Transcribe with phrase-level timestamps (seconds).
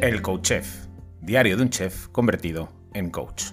[0.00, 0.86] El Coach Chef,
[1.20, 3.46] diario de un chef convertido en coach.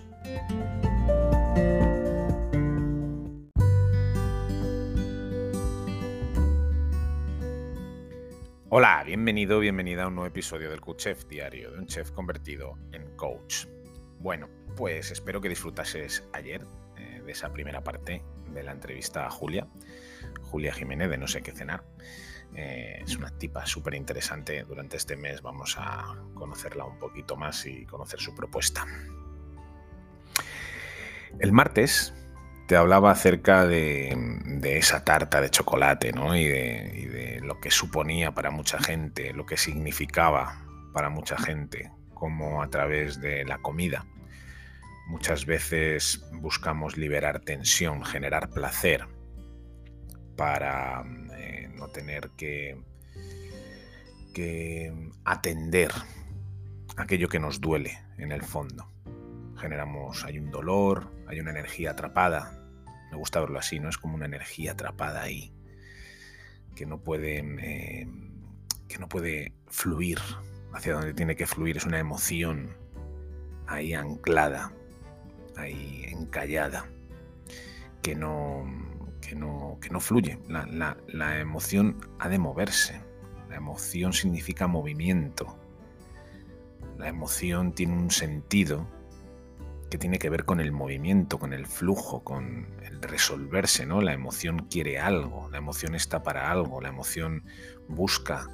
[8.69, 12.77] Hola, bienvenido, bienvenida a un nuevo episodio del Coach Chef, diario de un chef convertido
[12.91, 13.65] en coach.
[14.19, 16.61] Bueno, pues espero que disfrutases ayer
[16.97, 18.21] eh, de esa primera parte
[18.53, 19.67] de la entrevista a Julia,
[20.43, 21.83] Julia Jiménez de No sé qué cenar.
[22.55, 24.63] Eh, es una tipa súper interesante.
[24.63, 28.85] Durante este mes vamos a conocerla un poquito más y conocer su propuesta.
[31.39, 32.13] El martes
[32.67, 34.17] te hablaba acerca de,
[34.63, 36.35] esa tarta de chocolate ¿no?
[36.35, 42.63] y, de, lo que suponía para mucha gente, lo que significaba para mucha gente, como
[42.63, 44.05] a través de la comida.
[45.07, 49.05] Muchas veces buscamos liberar tensión, generar placer
[50.35, 51.03] para
[51.75, 52.77] no tener que,
[54.33, 55.91] que atender
[56.97, 58.89] aquello que nos duele en el fondo.
[59.57, 62.61] Generamos, hay un dolor, hay una energía atrapada.
[63.11, 63.89] Me gusta verlo así, ¿no?
[63.89, 65.53] Es como una energía atrapada ahí,
[66.75, 68.07] que no puede, eh,
[68.87, 70.19] que no puede fluir
[70.73, 71.77] hacia donde tiene que fluir.
[71.77, 72.75] Es una emoción
[73.67, 74.71] ahí anclada,
[75.55, 76.85] ahí encallada,
[78.01, 78.65] que no,
[79.25, 80.39] que no, que no fluye.
[80.47, 83.01] La, emoción ha de moverse.
[83.49, 85.57] La emoción significa movimiento.
[86.97, 88.87] La emoción tiene un sentido
[89.89, 94.01] que tiene que ver con el movimiento, con el flujo, con el resolverse, ¿no?
[94.01, 97.45] La emoción quiere algo, la emoción está para algo, la emoción
[97.87, 98.47] busca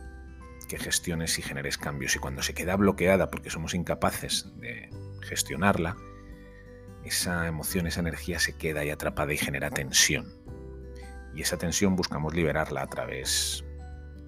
[0.68, 2.16] que gestiones y generes cambios.
[2.16, 4.90] Y cuando se queda bloqueada porque somos incapaces de
[5.22, 5.96] gestionarla,
[7.04, 10.34] esa emoción, esa energía se queda ahí atrapada y genera tensión.
[11.36, 13.64] Y esa tensión buscamos liberarla a través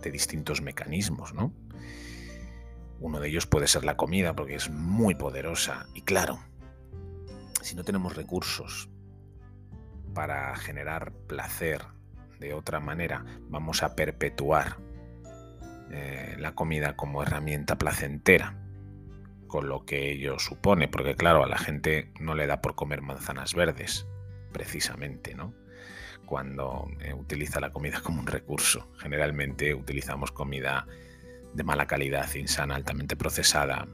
[0.02, 1.54] de distintos mecanismos, ¿no?
[3.00, 5.88] Uno de ellos puede ser la comida, porque es muy poderosa.
[5.94, 6.40] Y claro,
[7.62, 8.90] si no tenemos recursos
[10.14, 11.82] para generar placer
[12.40, 14.78] de otra manera, vamos a perpetuar
[15.92, 18.58] eh, la comida como herramienta placentera,
[19.48, 23.02] con lo que ello supone, porque claro, a la gente no le da por comer
[23.02, 24.08] manzanas verdes,
[24.52, 25.54] precisamente, ¿no?
[26.26, 28.88] Cuando eh, utiliza la comida como un recurso.
[28.98, 30.88] Generalmente utilizamos comida
[31.54, 33.88] de mala calidad, insana, altamente procesada,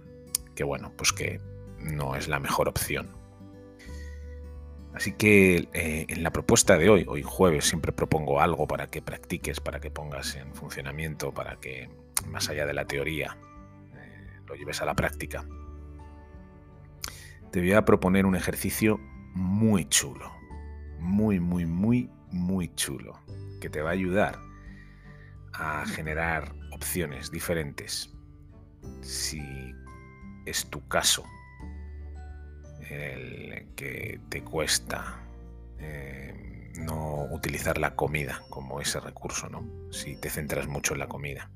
[0.56, 1.40] que bueno, pues que
[1.80, 3.10] no es la mejor opción.
[4.94, 9.02] Así que eh, en la propuesta de hoy, hoy jueves, siempre propongo algo para que
[9.02, 11.90] practiques, para que pongas en funcionamiento, para que
[12.28, 13.38] más allá de la teoría
[13.96, 15.46] eh, lo lleves a la práctica.
[17.52, 19.00] Te voy a proponer un ejercicio
[19.34, 20.32] muy chulo,
[21.00, 23.20] muy, muy, muy, muy chulo
[23.62, 24.40] que te va a ayudar
[25.54, 28.14] a generar opciones diferentes
[29.02, 29.42] si
[30.46, 31.24] es tu caso
[32.90, 35.22] el que te cuesta
[35.80, 39.92] eh, no utilizar la comida como ese recurso, ¿no?
[39.92, 41.52] Si te centras mucho en la comida.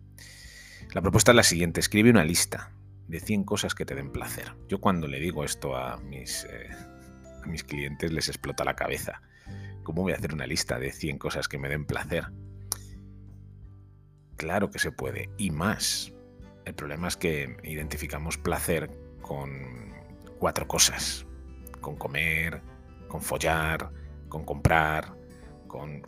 [0.94, 2.72] La propuesta es la siguiente, escribe una lista
[3.08, 4.54] de 100 cosas que te den placer.
[4.68, 6.70] Yo cuando le digo esto a mis, eh,
[7.44, 9.22] a mis clientes les explota la cabeza
[9.84, 12.26] ¿Cómo voy a hacer una lista de 100 cosas que me den placer?
[14.38, 16.14] Claro que se puede, y más.
[16.66, 18.90] El problema es que identificamos placer
[19.22, 19.94] con
[20.40, 21.26] cuatro cosas.
[21.82, 22.62] Con comer,
[23.08, 23.92] con follar,
[24.30, 25.14] con comprar,
[25.68, 26.02] con...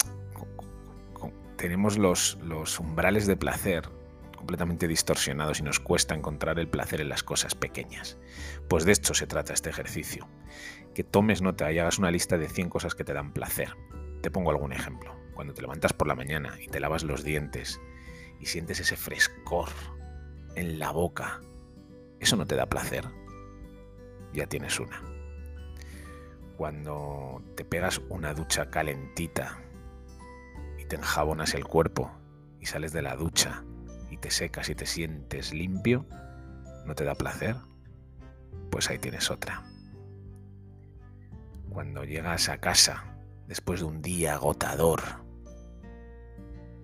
[1.57, 3.89] tenemos los, los umbrales de placer
[4.45, 8.19] completamente distorsionados y nos cuesta encontrar el placer en las cosas pequeñas.
[8.69, 10.27] Pues de esto se trata este ejercicio.
[10.93, 13.75] Que tomes nota y hagas una lista de 100 cosas que te dan placer.
[14.21, 15.15] Te pongo algún ejemplo.
[15.33, 17.81] Cuando te levantas por la mañana y te lavas los dientes
[18.39, 19.69] y sientes ese frescor
[20.55, 21.41] en la boca,
[22.19, 23.03] ¿eso no te da placer?
[24.31, 25.01] Ya tienes una.
[26.55, 29.57] Cuando te pegas una ducha calentita
[30.77, 32.11] y te enjabonas el cuerpo
[32.59, 33.63] y sales de la ducha
[34.15, 36.05] y te secas y te sientes limpio,
[36.85, 37.57] ¿no te da placer?
[38.71, 39.61] Pues ahí tienes otra.
[41.69, 45.01] Cuando llegas a casa después de un día agotador,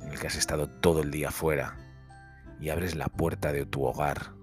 [0.01, 1.77] en el que has estado todo el día fuera,
[2.59, 4.33] y abres la puerta de tu hogar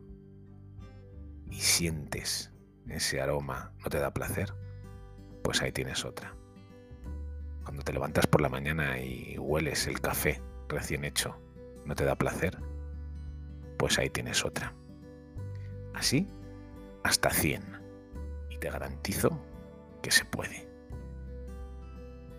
[1.51, 2.55] y sientes
[2.89, 4.55] ese aroma, ¿no te da placer?
[5.45, 6.35] Pues ahí tienes otra.
[7.65, 10.41] Cuando te levantas por la mañana y hueles el café
[10.71, 11.39] recién hecho,
[11.85, 12.59] ¿no te da placer?
[13.79, 14.75] Pues ahí tienes otra.
[15.95, 16.29] Así
[17.09, 17.63] hasta 100.
[18.51, 19.31] Y te garantizo
[20.03, 20.69] que se puede.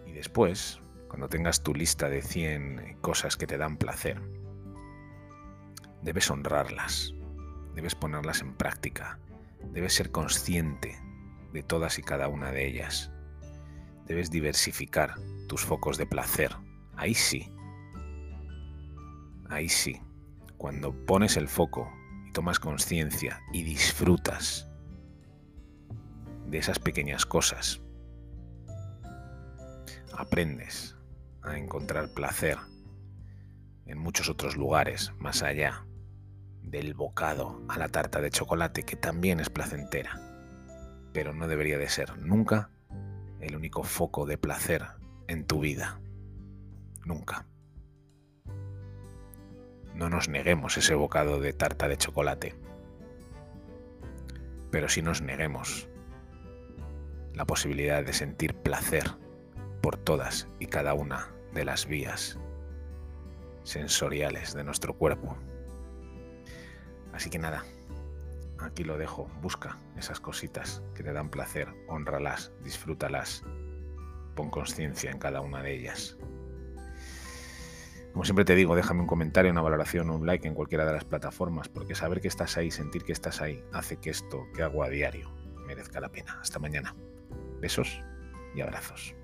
[0.05, 4.21] Y después, cuando tengas tu lista de 100 cosas que te dan placer,
[6.01, 7.13] debes honrarlas.
[7.75, 9.19] debes ponerlas en práctica,
[9.71, 10.99] debes ser consciente
[11.53, 13.11] de todas y cada una de ellas.
[14.05, 15.15] Debes diversificar
[15.47, 16.53] tus focos de placer.
[16.97, 17.49] Ahí sí.
[19.49, 20.01] Ahí sí.
[20.59, 21.89] Cuando pones el foco
[22.27, 24.69] y tomas conciencia y disfrutas
[26.47, 27.81] de esas pequeñas cosas,
[30.11, 30.97] aprendes
[31.43, 32.57] a encontrar placer
[33.85, 35.85] en muchos otros lugares más allá
[36.61, 40.19] del bocado a la tarta de chocolate, que también es placentera,
[41.13, 42.69] pero no debería de ser nunca
[43.39, 44.85] el único foco de placer
[45.29, 46.01] en tu vida.
[47.05, 47.45] Nunca.
[49.99, 52.55] No nos neguemos ese bocado de tarta de chocolate,
[54.71, 55.89] pero sí nos neguemos
[57.33, 59.03] la posibilidad de sentir placer
[59.81, 62.39] por todas y cada una de las vías
[63.63, 65.35] sensoriales de nuestro cuerpo.
[67.11, 67.65] Así que nada,
[68.57, 69.27] aquí lo dejo.
[69.41, 73.43] Busca esas cositas que te dan placer, honralas, disfrútalas,
[74.33, 76.17] pon conciencia en cada una de ellas.
[78.19, 81.05] Como siempre te digo, déjame un comentario, una valoración, un like en cualquiera de las
[81.05, 84.83] plataformas, porque saber que estás ahí, sentir que estás ahí, hace que esto que hago
[84.83, 85.33] a diario
[85.65, 86.37] merezca la pena.
[86.41, 86.93] Hasta mañana.
[87.61, 88.03] Besos
[88.53, 89.15] y abrazos.